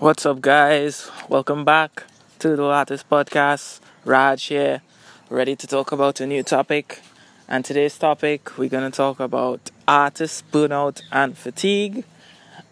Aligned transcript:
What's 0.00 0.24
up, 0.24 0.40
guys? 0.40 1.10
Welcome 1.28 1.66
back 1.66 2.04
to 2.38 2.56
the 2.56 2.64
Artist 2.64 3.10
Podcast. 3.10 3.80
Raj 4.06 4.42
here, 4.44 4.80
ready 5.28 5.54
to 5.54 5.66
talk 5.66 5.92
about 5.92 6.20
a 6.20 6.26
new 6.26 6.42
topic. 6.42 7.02
And 7.46 7.66
today's 7.66 7.98
topic, 7.98 8.56
we're 8.56 8.70
going 8.70 8.90
to 8.90 8.96
talk 8.96 9.20
about 9.20 9.70
artist 9.86 10.50
burnout 10.50 11.02
and 11.12 11.36
fatigue. 11.36 12.04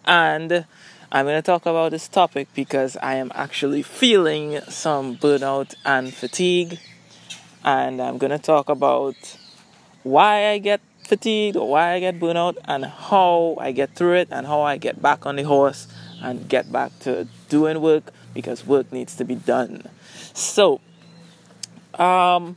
And 0.06 0.64
I'm 1.12 1.26
going 1.26 1.36
to 1.36 1.42
talk 1.42 1.66
about 1.66 1.90
this 1.90 2.08
topic 2.08 2.48
because 2.54 2.96
I 3.02 3.16
am 3.16 3.30
actually 3.34 3.82
feeling 3.82 4.62
some 4.62 5.18
burnout 5.18 5.74
and 5.84 6.14
fatigue. 6.14 6.78
And 7.62 8.00
I'm 8.00 8.16
going 8.16 8.32
to 8.32 8.38
talk 8.38 8.70
about 8.70 9.36
why 10.02 10.46
I 10.46 10.56
get 10.56 10.80
fatigued 11.06 11.58
or 11.58 11.68
why 11.68 11.92
I 11.92 12.00
get 12.00 12.18
burnout 12.18 12.56
and 12.64 12.86
how 12.86 13.58
I 13.60 13.72
get 13.72 13.94
through 13.94 14.14
it 14.14 14.28
and 14.30 14.46
how 14.46 14.62
I 14.62 14.78
get 14.78 15.02
back 15.02 15.26
on 15.26 15.36
the 15.36 15.42
horse 15.42 15.88
and 16.22 16.48
get 16.48 16.70
back 16.72 16.98
to 17.00 17.28
doing 17.48 17.80
work 17.80 18.12
because 18.34 18.66
work 18.66 18.92
needs 18.92 19.16
to 19.16 19.24
be 19.24 19.34
done. 19.34 19.88
So, 20.34 20.80
um, 21.94 22.56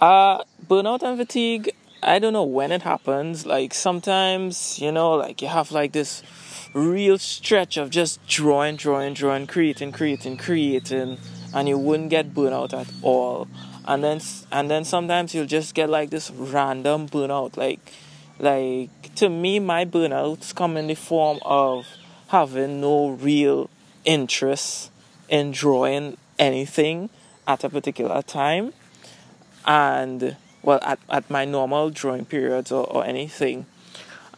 uh, 0.00 0.44
burnout 0.66 1.02
and 1.02 1.18
fatigue, 1.18 1.70
I 2.02 2.18
don't 2.18 2.32
know 2.32 2.44
when 2.44 2.70
it 2.70 2.82
happens. 2.82 3.46
Like 3.46 3.74
sometimes, 3.74 4.78
you 4.78 4.92
know, 4.92 5.14
like 5.14 5.42
you 5.42 5.48
have 5.48 5.72
like 5.72 5.92
this 5.92 6.22
real 6.74 7.18
stretch 7.18 7.76
of 7.76 7.90
just 7.90 8.24
drawing, 8.26 8.76
drawing, 8.76 9.14
drawing, 9.14 9.46
creating, 9.46 9.92
creating, 9.92 10.36
creating, 10.36 11.18
and 11.54 11.68
you 11.68 11.78
wouldn't 11.78 12.10
get 12.10 12.34
burnout 12.34 12.72
at 12.72 12.88
all. 13.02 13.48
And 13.86 14.04
then, 14.04 14.20
and 14.52 14.70
then 14.70 14.84
sometimes 14.84 15.34
you'll 15.34 15.46
just 15.46 15.74
get 15.74 15.88
like 15.88 16.10
this 16.10 16.30
random 16.30 17.08
burnout. 17.08 17.56
Like, 17.56 17.80
like 18.38 19.14
to 19.16 19.28
me, 19.28 19.58
my 19.58 19.84
burnouts 19.84 20.54
come 20.54 20.76
in 20.76 20.86
the 20.86 20.94
form 20.94 21.40
of 21.44 21.86
having 22.28 22.80
no 22.80 23.10
real 23.10 23.68
interest 24.04 24.90
in 25.28 25.50
drawing 25.50 26.16
anything 26.38 27.10
at 27.46 27.64
a 27.64 27.68
particular 27.68 28.22
time 28.22 28.72
and 29.66 30.36
well 30.62 30.78
at, 30.82 30.98
at 31.10 31.28
my 31.30 31.44
normal 31.44 31.90
drawing 31.90 32.24
periods 32.24 32.70
or, 32.70 32.86
or 32.86 33.04
anything. 33.04 33.66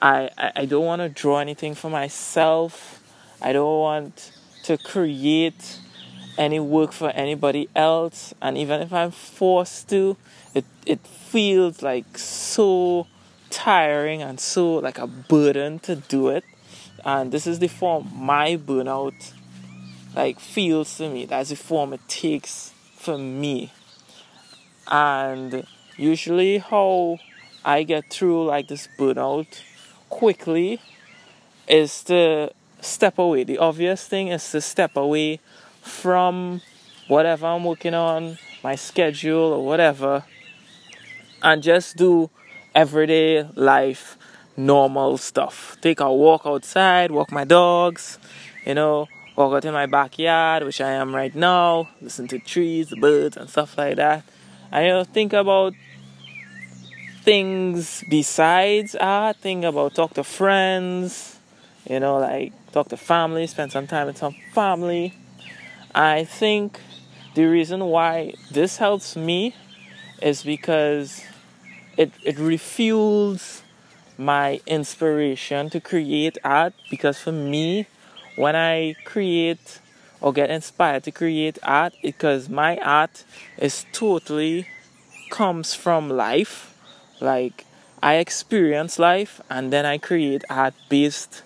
I, 0.01 0.31
I, 0.39 0.53
I 0.57 0.65
don't 0.65 0.87
want 0.87 1.03
to 1.03 1.09
draw 1.09 1.39
anything 1.39 1.75
for 1.75 1.91
myself. 1.91 3.03
I 3.43 3.53
don't 3.53 3.79
want 3.79 4.33
to 4.65 4.79
create 4.79 5.79
any 6.39 6.61
work 6.61 6.93
for 6.93 7.11
anybody 7.11 7.69
else. 7.75 8.33
And 8.41 8.57
even 8.57 8.81
if 8.81 8.93
i'm 8.93 9.11
forced 9.11 9.89
to 9.91 10.17
it, 10.55 10.65
it 10.87 11.01
feels 11.07 11.83
like 11.83 12.19
so 12.19 13.07
tiring 13.51 14.23
and 14.23 14.39
so 14.41 14.75
like 14.75 14.99
a 14.99 15.07
burden 15.07 15.79
to 15.81 15.97
do 15.97 16.29
it 16.29 16.45
and 17.05 17.33
this 17.33 17.47
is 17.47 17.59
the 17.59 17.69
form 17.69 18.11
my 18.15 18.57
burnout 18.57 19.33
like 20.15 20.41
feels 20.41 20.97
to 20.99 21.09
me. 21.09 21.25
That's 21.25 21.51
the 21.51 21.57
form 21.57 21.93
it 21.93 22.01
takes 22.09 22.73
for 22.97 23.17
me. 23.19 23.73
And 24.91 25.67
usually 25.97 26.59
how 26.59 27.19
i 27.65 27.83
get 27.83 28.11
through 28.11 28.47
like 28.47 28.69
this 28.69 28.89
burnout 28.99 29.61
quickly 30.09 30.81
is 31.69 32.03
to 32.05 32.51
step 32.81 33.19
away. 33.19 33.45
The 33.45 33.59
obvious 33.59 34.07
thing 34.07 34.29
is 34.29 34.51
to 34.53 34.61
step 34.61 34.97
away 34.97 35.41
from 35.83 36.61
whatever 37.09 37.47
i'm 37.47 37.65
working 37.65 37.95
on 37.95 38.39
my 38.63 38.75
schedule 38.77 39.53
or 39.53 39.65
whatever 39.67 40.25
and 41.43 41.63
just 41.63 41.97
do 41.97 42.31
everyday 42.75 43.43
life 43.55 44.17
normal 44.57 45.17
stuff. 45.17 45.77
Take 45.81 46.01
a 46.01 46.13
walk 46.13 46.43
outside, 46.45 47.11
walk 47.11 47.33
my 47.33 47.45
dogs, 47.45 48.19
you 48.67 48.75
know, 48.75 49.09
walk 49.37 49.55
out 49.55 49.65
in 49.65 49.73
my 49.73 49.87
backyard, 49.87 50.65
which 50.65 50.81
I 50.81 50.93
am 50.93 51.15
right 51.15 51.35
now, 51.35 51.89
listen 52.01 52.29
to 52.29 52.39
trees, 52.39 52.93
birds, 53.01 53.37
and 53.37 53.49
stuff 53.49 53.79
like 53.79 53.97
that. 53.97 54.25
And 54.73 54.87
you 54.87 54.93
know, 54.93 55.05
think 55.05 55.33
about 55.33 55.75
things 57.23 58.05
besides 58.09 58.95
art, 58.95 59.37
think 59.37 59.65
about 59.65 59.95
talk 59.95 60.15
to 60.15 60.25
friends, 60.25 61.39
you 61.89 62.01
know, 62.01 62.19
like 62.19 62.53
talk 62.73 62.89
to 62.89 62.97
family, 62.97 63.47
spend 63.47 63.73
some 63.73 63.87
time 63.87 64.07
with 64.07 64.19
some 64.19 64.37
family. 64.53 65.15
I 65.95 66.25
think 66.25 66.81
the 67.35 67.45
reason 67.45 67.85
why 67.85 68.35
this 68.51 68.77
helps 68.77 69.17
me 69.17 69.55
is 70.23 70.43
because 70.43 71.23
it, 71.97 72.13
it 72.25 72.37
refuels 72.37 73.63
my 74.21 74.61
inspiration 74.67 75.71
to 75.71 75.81
create 75.81 76.37
art 76.45 76.75
because 76.91 77.19
for 77.19 77.33
me 77.33 77.87
when 78.37 78.55
i 78.55 78.95
create 79.05 79.81
or 80.21 80.33
get 80.33 80.51
inspired 80.51 81.03
to 81.03 81.11
create 81.11 81.59
art 81.63 81.95
because 82.03 82.49
my 82.49 82.77
art 82.79 83.25
is 83.59 83.87
totally 83.93 84.67
comes 85.31 85.75
from 85.75 86.11
life. 86.11 86.75
Like 87.21 87.65
i 88.03 88.15
experience 88.15 88.99
life 88.99 89.41
and 89.51 89.73
then 89.73 89.85
i 89.85 89.99
create 89.99 90.43
art 90.49 90.75
based 90.89 91.43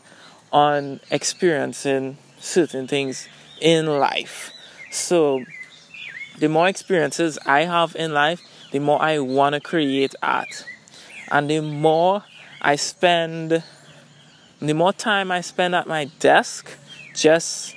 on 0.52 1.00
experiencing 1.10 2.16
certain 2.38 2.86
things 2.86 3.28
in 3.60 3.86
life. 3.86 4.52
So 4.90 5.44
the 6.38 6.48
more 6.48 6.68
experiences 6.68 7.38
i 7.46 7.60
have 7.62 7.94
in 7.96 8.12
life 8.12 8.40
the 8.72 8.80
more 8.80 9.00
i 9.00 9.18
want 9.18 9.54
to 9.54 9.60
create 9.60 10.14
art. 10.22 10.64
And 11.30 11.50
the 11.50 11.60
more 11.60 12.24
I 12.66 12.76
spend 12.76 13.62
the 14.60 14.72
more 14.72 14.94
time 14.94 15.30
I 15.30 15.42
spend 15.42 15.74
at 15.74 15.86
my 15.86 16.06
desk 16.18 16.70
just 17.14 17.76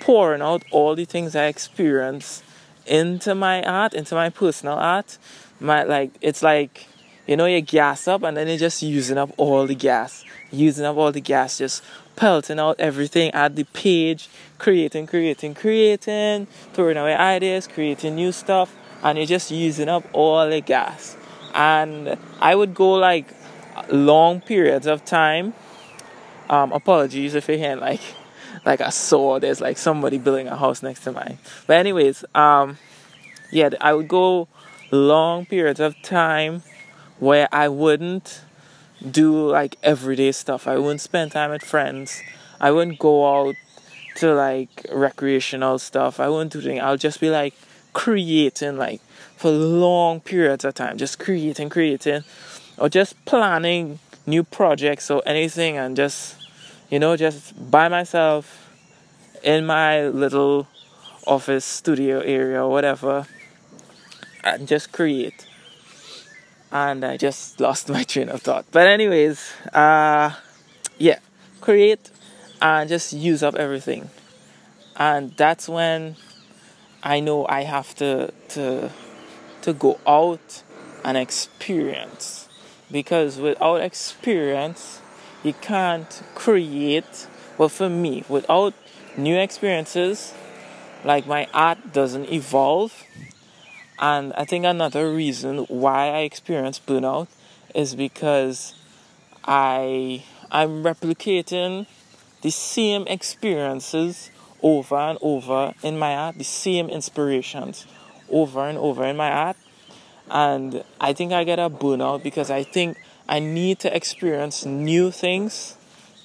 pouring 0.00 0.42
out 0.42 0.62
all 0.70 0.94
the 0.94 1.06
things 1.06 1.34
I 1.34 1.46
experience 1.46 2.42
into 2.84 3.34
my 3.34 3.62
art, 3.62 3.94
into 3.94 4.14
my 4.14 4.28
personal 4.28 4.74
art. 4.74 5.16
My 5.58 5.84
like 5.84 6.10
it's 6.20 6.42
like 6.42 6.86
you 7.26 7.34
know 7.34 7.46
you 7.46 7.62
gas 7.62 8.06
up 8.06 8.22
and 8.22 8.36
then 8.36 8.46
you're 8.46 8.58
just 8.58 8.82
using 8.82 9.16
up 9.16 9.30
all 9.38 9.66
the 9.66 9.74
gas. 9.74 10.22
Using 10.52 10.84
up 10.84 10.98
all 10.98 11.12
the 11.12 11.22
gas, 11.22 11.56
just 11.56 11.82
pelting 12.16 12.58
out 12.58 12.78
everything 12.78 13.30
at 13.30 13.56
the 13.56 13.64
page, 13.64 14.28
creating, 14.58 15.06
creating, 15.06 15.54
creating, 15.54 16.46
throwing 16.74 16.98
away 16.98 17.14
ideas, 17.14 17.66
creating 17.66 18.16
new 18.16 18.32
stuff, 18.32 18.76
and 19.02 19.16
you're 19.16 19.26
just 19.26 19.50
using 19.50 19.88
up 19.88 20.04
all 20.12 20.46
the 20.50 20.60
gas. 20.60 21.16
And 21.54 22.18
I 22.40 22.54
would 22.54 22.74
go 22.74 22.92
like 22.92 23.32
long 23.90 24.40
periods 24.40 24.86
of 24.86 25.04
time. 25.04 25.54
Um, 26.48 26.72
apologies 26.72 27.34
if 27.34 27.48
you 27.48 27.58
hear 27.58 27.76
like 27.76 28.00
like 28.64 28.80
a 28.80 28.90
saw 28.90 29.38
there's 29.38 29.60
like 29.60 29.78
somebody 29.78 30.18
building 30.18 30.48
a 30.48 30.56
house 30.56 30.82
next 30.82 31.04
to 31.04 31.12
mine. 31.12 31.38
But 31.66 31.76
anyways, 31.76 32.24
um, 32.34 32.78
yeah, 33.50 33.70
I 33.80 33.94
would 33.94 34.08
go 34.08 34.48
long 34.90 35.46
periods 35.46 35.80
of 35.80 36.00
time 36.02 36.62
where 37.18 37.48
I 37.52 37.68
wouldn't 37.68 38.42
do 39.08 39.48
like 39.48 39.76
everyday 39.82 40.32
stuff. 40.32 40.66
I 40.66 40.76
wouldn't 40.76 41.00
spend 41.00 41.32
time 41.32 41.50
with 41.50 41.62
friends. 41.62 42.22
I 42.60 42.70
wouldn't 42.70 42.98
go 42.98 43.26
out 43.26 43.54
to 44.16 44.34
like 44.34 44.86
recreational 44.92 45.78
stuff. 45.78 46.20
I 46.20 46.28
wouldn't 46.28 46.52
do 46.52 46.60
things. 46.60 46.80
I'll 46.82 46.96
just 46.96 47.20
be 47.20 47.30
like 47.30 47.54
creating 47.92 48.76
like 48.76 49.00
for 49.36 49.50
long 49.50 50.20
periods 50.20 50.64
of 50.64 50.74
time, 50.74 50.98
just 50.98 51.18
creating, 51.18 51.70
creating 51.70 52.24
or 52.80 52.88
just 52.88 53.22
planning 53.26 53.98
new 54.26 54.42
projects 54.42 55.10
or 55.10 55.22
anything 55.26 55.76
and 55.76 55.96
just 55.96 56.36
you 56.90 56.98
know 56.98 57.16
just 57.16 57.70
by 57.70 57.88
myself 57.88 58.70
in 59.42 59.66
my 59.66 60.08
little 60.08 60.66
office 61.26 61.64
studio 61.64 62.20
area 62.20 62.62
or 62.64 62.70
whatever 62.70 63.26
and 64.42 64.66
just 64.66 64.90
create. 64.90 65.46
And 66.72 67.04
i 67.04 67.16
just 67.16 67.60
lost 67.60 67.88
my 67.88 68.02
train 68.04 68.28
of 68.28 68.42
thought. 68.42 68.64
But 68.70 68.86
anyways 68.86 69.52
uh 69.72 70.34
yeah 70.98 71.18
create 71.60 72.10
and 72.62 72.88
just 72.88 73.12
use 73.12 73.42
up 73.42 73.54
everything. 73.54 74.10
And 74.96 75.36
that's 75.36 75.68
when 75.68 76.16
i 77.02 77.20
know 77.20 77.46
i 77.48 77.62
have 77.62 77.94
to 77.96 78.32
to 78.48 78.90
to 79.62 79.72
go 79.72 79.98
out 80.06 80.62
and 81.04 81.16
experience 81.16 82.49
because 82.90 83.38
without 83.38 83.80
experience 83.80 85.00
you 85.42 85.54
can't 85.54 86.22
create 86.34 87.26
well 87.56 87.68
for 87.68 87.88
me. 87.88 88.24
Without 88.28 88.74
new 89.16 89.36
experiences 89.38 90.34
like 91.04 91.26
my 91.26 91.46
art 91.52 91.92
doesn't 91.92 92.30
evolve. 92.30 93.04
And 93.98 94.32
i 94.34 94.44
think 94.44 94.64
another 94.64 95.12
reason 95.12 95.58
why 95.68 96.08
i 96.08 96.18
experience 96.20 96.80
burnout 96.80 97.28
is 97.74 97.94
because 97.94 98.74
i 99.44 100.24
i'm 100.50 100.82
replicating 100.82 101.86
the 102.42 102.50
same 102.50 103.06
experiences 103.06 104.30
over 104.62 104.96
and 104.96 105.18
over 105.20 105.74
in 105.82 105.98
my 105.98 106.14
art 106.14 106.38
the 106.38 106.44
same 106.44 106.88
inspirations 106.88 107.86
over 108.30 108.66
and 108.66 108.78
over 108.78 109.04
in 109.04 109.16
my 109.16 109.30
art 109.30 109.56
and 110.30 110.84
I 111.00 111.12
think 111.12 111.32
I 111.32 111.44
get 111.44 111.58
a 111.58 111.68
burnout 111.68 112.22
because 112.22 112.50
I 112.50 112.62
think 112.62 112.96
I 113.28 113.40
need 113.40 113.80
to 113.80 113.94
experience 113.94 114.64
new 114.64 115.10
things 115.10 115.76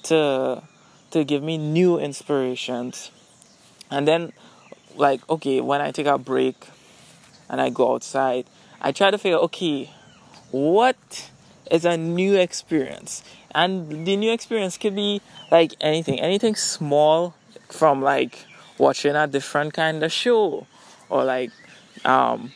to 0.04 0.62
to 1.10 1.24
give 1.24 1.42
me 1.42 1.58
new 1.58 1.98
inspirations. 1.98 3.10
And 3.90 4.06
then, 4.06 4.32
like, 4.96 5.28
okay, 5.30 5.60
when 5.60 5.80
I 5.80 5.90
take 5.92 6.06
a 6.06 6.18
break 6.18 6.56
and 7.48 7.60
I 7.60 7.70
go 7.70 7.94
outside, 7.94 8.46
I 8.80 8.92
try 8.92 9.10
to 9.10 9.18
figure, 9.18 9.38
okay, 9.38 9.90
what 10.50 11.30
is 11.70 11.84
a 11.84 11.96
new 11.96 12.34
experience? 12.34 13.22
And 13.54 14.06
the 14.06 14.16
new 14.16 14.32
experience 14.32 14.76
could 14.76 14.94
be 14.94 15.22
like 15.50 15.74
anything, 15.80 16.20
anything 16.20 16.56
small 16.56 17.34
from 17.70 18.02
like 18.02 18.44
watching 18.78 19.14
a 19.14 19.26
different 19.26 19.72
kind 19.74 20.02
of 20.02 20.12
show 20.12 20.66
or 21.08 21.24
like 21.24 21.50
um, 22.04 22.52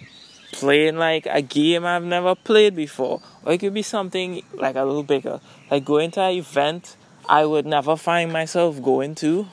playing 0.52 0.96
like 0.96 1.26
a 1.26 1.42
game 1.42 1.84
I've 1.84 2.04
never 2.04 2.34
played 2.34 2.74
before. 2.76 3.20
Or 3.44 3.52
it 3.52 3.58
could 3.58 3.74
be 3.74 3.82
something 3.82 4.42
like 4.52 4.76
a 4.76 4.84
little 4.84 5.02
bigger, 5.02 5.40
like 5.70 5.84
going 5.84 6.10
to 6.12 6.22
an 6.22 6.34
event 6.36 6.96
I 7.28 7.44
would 7.44 7.66
never 7.66 7.96
find 7.96 8.32
myself 8.32 8.82
going 8.82 9.14
to 9.16 9.46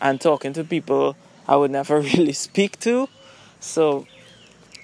and 0.00 0.20
talking 0.20 0.52
to 0.54 0.64
people 0.64 1.16
I 1.46 1.56
would 1.56 1.70
never 1.70 2.00
really 2.00 2.32
speak 2.32 2.78
to. 2.80 3.08
So, 3.60 4.06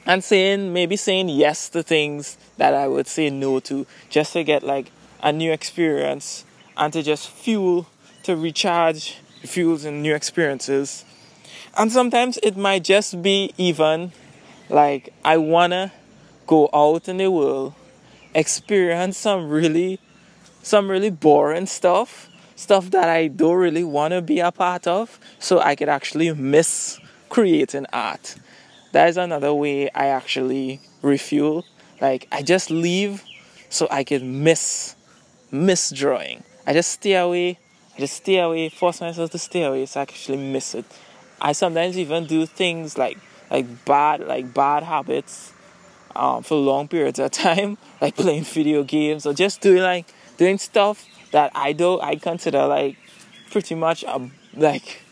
and 0.05 0.23
saying, 0.23 0.73
maybe 0.73 0.97
saying 0.97 1.31
yes 1.31 1.69
to 1.70 1.82
things 1.82 2.37
that 2.58 2.75
I 2.75 2.87
would 2.88 3.06
say 3.06 3.31
no 3.31 3.61
to 3.61 3.87
just 4.11 4.35
to 4.35 4.44
get 4.44 4.62
like 4.62 4.93
a 5.23 5.32
new 5.32 5.50
experience 5.50 6.44
and 6.76 6.93
to 6.93 7.03
just 7.03 7.29
fuel, 7.31 7.88
to 8.25 8.37
recharge 8.37 9.17
fuels 9.43 9.85
and 9.85 10.03
new 10.03 10.14
experiences. 10.14 11.05
And 11.76 11.91
sometimes 11.91 12.38
it 12.43 12.56
might 12.56 12.85
just 12.85 13.23
be 13.23 13.53
even 13.56 14.12
like 14.68 15.12
I 15.24 15.36
wanna 15.36 15.92
go 16.46 16.68
out 16.72 17.08
in 17.08 17.18
the 17.18 17.30
world, 17.30 17.74
experience 18.34 19.16
some 19.18 19.48
really 19.48 20.00
some 20.62 20.90
really 20.90 21.10
boring 21.10 21.66
stuff, 21.66 22.28
stuff 22.56 22.90
that 22.90 23.08
I 23.08 23.28
don't 23.28 23.56
really 23.56 23.84
wanna 23.84 24.20
be 24.20 24.40
a 24.40 24.50
part 24.50 24.86
of, 24.86 25.20
so 25.38 25.60
I 25.60 25.76
could 25.76 25.88
actually 25.88 26.32
miss 26.32 26.98
creating 27.28 27.86
art. 27.92 28.36
That 28.92 29.08
is 29.08 29.16
another 29.16 29.54
way 29.54 29.90
I 29.90 30.06
actually 30.06 30.80
refuel. 31.02 31.64
Like 32.00 32.26
I 32.32 32.42
just 32.42 32.70
leave 32.70 33.22
so 33.69 33.86
I 33.90 34.04
can 34.04 34.42
miss 34.42 34.96
miss 35.50 35.90
drawing. 35.90 36.42
I 36.66 36.72
just 36.72 36.90
stay 36.90 37.14
away. 37.14 37.58
I 37.96 38.00
just 38.00 38.16
stay 38.16 38.38
away, 38.38 38.69
force 38.69 39.00
myself 39.00 39.30
to 39.30 39.38
stay 39.38 39.62
away 39.62 39.86
so 39.86 40.00
I 40.00 40.02
actually 40.02 40.38
miss 40.38 40.74
it. 40.74 40.84
I 41.40 41.52
sometimes 41.52 41.98
even 41.98 42.26
do 42.26 42.46
things 42.46 42.98
like 42.98 43.19
like 43.50 43.84
bad 43.84 44.20
like 44.26 44.52
bad 44.52 44.82
habits 44.82 45.52
um, 46.14 46.43
for 46.43 46.56
long 46.56 46.88
periods 46.88 47.19
of 47.19 47.31
time, 47.46 47.78
like 48.00 48.16
playing 48.16 48.44
video 48.44 48.82
games 48.82 49.26
or 49.26 49.34
just 49.34 49.60
doing 49.60 49.82
like 49.82 50.06
doing 50.37 50.58
stuff 50.58 51.06
that 51.32 51.52
I 51.54 51.72
do 51.72 52.00
I 52.00 52.16
consider 52.16 52.66
like 52.66 52.96
pretty 53.50 53.75
much 53.75 54.04
um, 54.04 54.32
like 54.54 55.02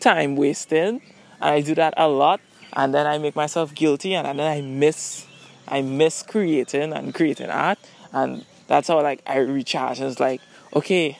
time 0.00 0.36
wasting. 0.36 1.00
And 1.40 1.50
I 1.50 1.60
do 1.60 1.74
that 1.74 1.94
a 1.96 2.08
lot, 2.08 2.40
and 2.72 2.94
then 2.94 3.06
I 3.06 3.18
make 3.18 3.36
myself 3.36 3.74
guilty, 3.74 4.14
and, 4.14 4.26
and 4.26 4.38
then 4.38 4.50
I 4.50 4.60
miss 4.62 5.26
I 5.68 5.82
miss 5.82 6.22
creating 6.22 6.92
and 6.92 7.14
creating 7.14 7.50
art, 7.50 7.78
and 8.12 8.44
that's 8.66 8.88
how 8.88 9.02
like 9.02 9.20
I 9.26 9.38
recharge. 9.38 10.00
It's 10.00 10.20
like 10.20 10.40
okay, 10.74 11.18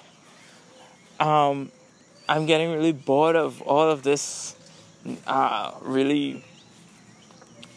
um, 1.21 1.71
I'm 2.29 2.47
getting 2.47 2.73
really 2.73 2.93
bored 2.93 3.37
of 3.37 3.61
all 3.62 3.91
of 3.91 4.03
this 4.03 4.56
uh, 5.26 5.73
really 5.82 6.43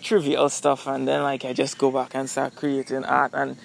trivial 0.07 0.47
stuff 0.47 0.87
and 0.87 1.05
then 1.07 1.21
like 1.21 1.43
I 1.43 1.51
just 1.51 1.77
go 1.77 1.91
back 1.91 2.15
and 2.15 2.29
start 2.29 2.55
creating 2.55 3.03
art. 3.03 3.31
And 3.33 3.57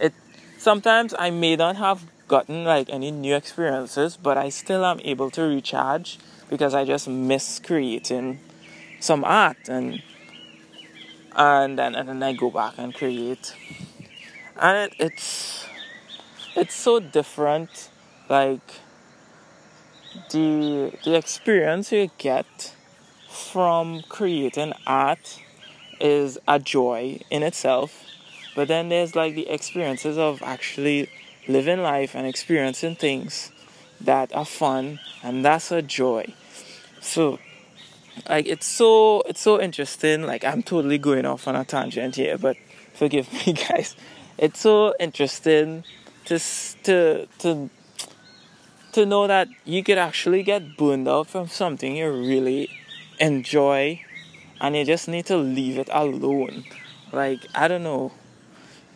it 0.00 0.14
sometimes 0.56 1.14
I 1.18 1.30
may 1.30 1.56
not 1.56 1.76
have 1.76 2.04
gotten 2.26 2.64
like 2.64 2.88
any 2.88 3.10
new 3.10 3.34
experiences 3.34 4.16
but 4.16 4.38
I 4.38 4.48
still 4.48 4.84
am 4.84 5.00
able 5.04 5.30
to 5.32 5.42
recharge 5.42 6.18
because 6.48 6.74
I 6.74 6.84
just 6.84 7.06
miss 7.06 7.58
creating 7.58 8.40
some 8.98 9.24
art. 9.24 9.68
And 9.68 10.02
and 11.36 11.78
then 11.78 11.94
and 11.94 12.08
then 12.08 12.22
I 12.22 12.32
go 12.32 12.50
back 12.50 12.74
and 12.78 12.94
create. 12.94 13.54
And 14.56 14.90
it, 14.90 14.96
it's 14.98 15.66
it's 16.56 16.74
so 16.74 16.98
different 16.98 17.90
like 18.30 18.80
the 20.30 20.92
the 21.04 21.14
experience 21.14 21.92
you 21.92 22.10
get 22.16 22.74
from 23.28 24.02
creating 24.08 24.72
art 24.86 25.40
is 26.00 26.38
a 26.48 26.58
joy 26.58 27.20
in 27.30 27.42
itself 27.42 28.04
but 28.54 28.68
then 28.68 28.88
there's 28.88 29.14
like 29.14 29.34
the 29.34 29.48
experiences 29.48 30.18
of 30.18 30.42
actually 30.42 31.08
living 31.48 31.82
life 31.82 32.14
and 32.14 32.26
experiencing 32.26 32.96
things 32.96 33.50
that 34.00 34.34
are 34.34 34.44
fun 34.44 35.00
and 35.22 35.44
that's 35.44 35.70
a 35.70 35.82
joy. 35.82 36.26
So 37.00 37.38
like 38.28 38.46
it's 38.46 38.66
so 38.66 39.22
it's 39.22 39.40
so 39.40 39.60
interesting. 39.60 40.22
Like 40.22 40.44
i'm 40.44 40.62
totally 40.62 40.98
going 40.98 41.26
off 41.26 41.46
on 41.46 41.56
a 41.56 41.64
tangent 41.64 42.16
here 42.16 42.38
but 42.38 42.56
forgive 42.94 43.32
me 43.46 43.52
guys. 43.52 43.96
It's 44.38 44.60
so 44.60 44.94
interesting 44.98 45.84
to 46.26 46.38
to 46.84 47.28
to 47.38 47.70
to 48.92 49.06
know 49.06 49.26
that 49.28 49.48
you 49.64 49.84
could 49.84 49.98
actually 49.98 50.42
get 50.42 50.76
burned 50.76 51.06
out 51.06 51.28
from 51.28 51.46
something 51.46 51.96
you 51.96 52.10
really 52.10 52.68
enjoy 53.20 54.00
and 54.60 54.76
you 54.76 54.84
just 54.84 55.08
need 55.08 55.26
to 55.26 55.36
leave 55.36 55.78
it 55.78 55.88
alone. 55.92 56.64
Like, 57.12 57.46
I 57.54 57.68
don't 57.68 57.82
know. 57.82 58.12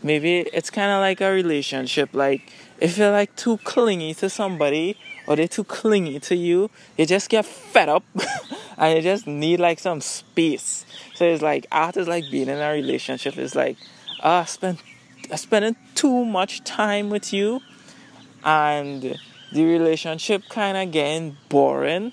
Maybe 0.02 0.40
it's 0.40 0.70
kind 0.70 0.90
of 0.90 1.00
like 1.00 1.20
a 1.20 1.30
relationship. 1.32 2.10
Like, 2.12 2.52
if 2.78 2.98
you're 2.98 3.10
like 3.10 3.34
too 3.36 3.58
clingy 3.58 4.14
to 4.14 4.28
somebody 4.28 4.96
or 5.26 5.36
they're 5.36 5.48
too 5.48 5.64
clingy 5.64 6.20
to 6.20 6.36
you, 6.36 6.70
you 6.98 7.06
just 7.06 7.30
get 7.30 7.46
fed 7.46 7.88
up 7.88 8.04
and 8.78 8.96
you 8.96 9.02
just 9.02 9.26
need 9.26 9.60
like 9.60 9.78
some 9.78 10.00
space. 10.00 10.84
So 11.14 11.24
it's 11.24 11.42
like 11.42 11.66
art 11.72 11.96
is 11.96 12.08
like 12.08 12.24
being 12.30 12.48
in 12.48 12.58
a 12.58 12.72
relationship. 12.72 13.38
It's 13.38 13.54
like, 13.54 13.78
ah, 14.22 14.40
uh, 14.40 14.44
spend 14.44 14.78
spending 15.36 15.76
too 15.94 16.24
much 16.24 16.62
time 16.64 17.08
with 17.08 17.32
you 17.32 17.62
and 18.44 19.18
the 19.52 19.64
relationship 19.64 20.42
kind 20.48 20.76
of 20.76 20.92
getting 20.92 21.36
boring. 21.48 22.12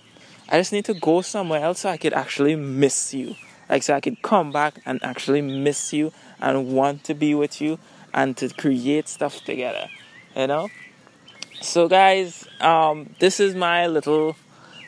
I 0.51 0.57
just 0.57 0.74
need 0.74 0.83
to 0.86 0.94
go 0.94 1.21
somewhere 1.21 1.62
else 1.62 1.80
so 1.80 1.89
I 1.89 1.95
could 1.95 2.12
actually 2.12 2.57
miss 2.57 3.13
you. 3.13 3.36
Like, 3.69 3.83
so 3.83 3.94
I 3.94 4.01
could 4.01 4.21
come 4.21 4.51
back 4.51 4.81
and 4.86 5.01
actually 5.01 5.42
miss 5.42 5.94
you 5.94 6.12
and 6.42 6.74
want 6.74 7.06
to 7.06 7.13
be 7.13 7.33
with 7.33 7.62
you 7.62 7.80
and 8.13 8.36
to 8.36 8.50
create 8.50 9.07
stuff 9.07 9.45
together. 9.45 9.88
You 10.36 10.48
know? 10.48 10.69
So, 11.62 11.88
guys, 11.88 12.45
um, 12.59 13.15
this 13.19 13.39
is 13.39 13.56
my 13.56 13.88
little 13.88 14.36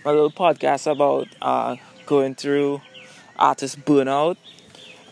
my 0.03 0.11
little 0.11 0.31
podcast 0.31 0.91
about 0.91 1.29
uh, 1.41 1.77
going 2.05 2.35
through 2.35 2.81
artist 3.37 3.79
burnout. 3.85 4.35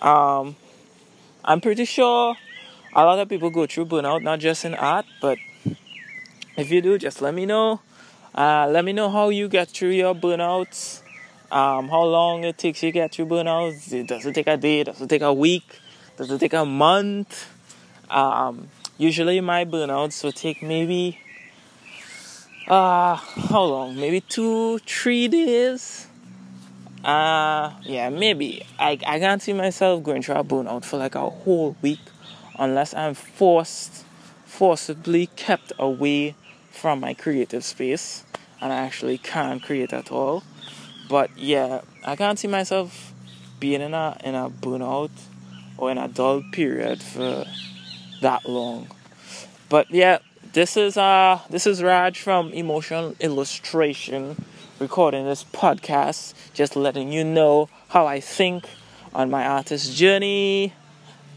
Um, 0.02 0.58
I'm 1.46 1.62
pretty 1.62 1.86
sure 1.86 2.36
a 2.94 3.06
lot 3.06 3.20
of 3.20 3.30
people 3.30 3.52
go 3.52 3.68
through 3.68 3.86
burnout, 3.86 4.22
not 4.22 4.40
just 4.40 4.66
in 4.66 4.74
art, 4.74 5.06
but 5.22 5.38
if 6.58 6.70
you 6.72 6.82
do, 6.82 6.98
just 6.98 7.22
let 7.22 7.34
me 7.34 7.46
know. 7.46 7.80
Uh, 8.34 8.68
let 8.70 8.86
me 8.86 8.94
know 8.94 9.10
how 9.10 9.30
you 9.30 9.50
get 9.50 9.70
through 9.70 9.90
your 9.90 10.16
burnouts. 10.16 11.02
Um, 11.52 11.90
how 11.90 12.04
long 12.04 12.46
it 12.46 12.58
takes 12.58 12.82
you 12.82 12.90
to 12.90 12.94
get 12.94 13.14
through 13.14 13.26
burnouts. 13.26 14.08
Does 14.08 14.26
it 14.26 14.34
take 14.34 14.48
a 14.48 14.56
day? 14.56 14.84
Does 14.84 15.02
it 15.02 15.10
take 15.10 15.22
a 15.22 15.34
week? 15.34 15.80
Does 16.16 16.32
it 16.32 16.40
take 16.40 16.54
a 16.54 16.66
month? 16.66 17.50
Um, 18.10 18.70
usually 18.98 19.42
my 19.42 19.66
burnouts 19.66 20.24
will 20.24 20.32
take 20.32 20.62
maybe 20.64 21.20
uh 22.68 23.16
how 23.16 23.64
long? 23.64 23.96
Maybe 23.96 24.22
two, 24.22 24.78
three 24.80 25.28
days. 25.28 26.08
Uh 27.04 27.74
yeah, 27.82 28.10
maybe. 28.10 28.64
I 28.80 28.92
I 29.06 29.20
can't 29.20 29.42
see 29.42 29.54
myself 29.54 30.04
going 30.04 30.22
through 30.22 30.36
a 30.36 30.44
burnout 30.44 30.86
for 30.86 30.98
like 30.98 31.16
a 31.16 31.30
whole 31.30 31.76
week 31.82 32.00
unless 32.58 32.94
I'm 32.94 33.14
forced 33.14 34.06
forcibly 34.46 35.28
kept 35.36 35.74
away 35.80 36.36
from 36.72 37.00
my 37.00 37.14
creative 37.14 37.64
space 37.64 38.24
and 38.60 38.72
I 38.72 38.78
actually 38.78 39.18
can't 39.18 39.62
create 39.62 39.92
at 39.92 40.12
all. 40.12 40.44
But 41.10 41.38
yeah, 41.38 41.82
I 42.06 42.16
can't 42.16 42.40
see 42.40 42.48
myself 42.48 43.14
being 43.60 43.82
in 43.82 43.94
a 43.94 44.18
in 44.24 44.36
a 44.36 44.50
burnout 44.50 45.12
or 45.78 45.92
in 45.92 45.98
a 45.98 46.08
dull 46.08 46.44
period 46.52 47.02
for 47.02 47.46
that 48.22 48.48
long. 48.48 48.88
But 49.70 49.92
yeah, 49.92 50.20
this 50.54 50.78
is 50.78 50.98
uh 50.98 51.40
this 51.50 51.68
is 51.68 51.84
Raj 51.84 52.20
from 52.20 52.54
Emotional 52.54 53.16
Illustration 53.20 54.44
recording 54.80 55.26
this 55.26 55.44
podcast, 55.44 56.34
just 56.54 56.76
letting 56.76 57.12
you 57.12 57.24
know 57.24 57.70
how 57.90 58.08
I 58.08 58.20
think 58.20 58.66
on 59.14 59.30
my 59.30 59.46
artist 59.46 59.96
journey. 59.96 60.74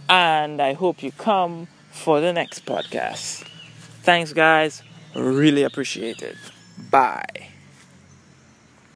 And 0.08 0.60
I 0.60 0.74
hope 0.74 1.02
you 1.02 1.12
come 1.12 1.68
for 1.90 2.20
the 2.20 2.32
next 2.32 2.66
podcast. 2.66 3.46
Thanks 4.02 4.32
guys. 4.32 4.82
Really 5.14 5.62
appreciate 5.62 6.22
it. 6.22 6.36
Bye. 6.90 7.53